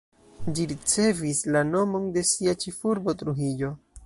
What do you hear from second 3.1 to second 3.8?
Trujillo.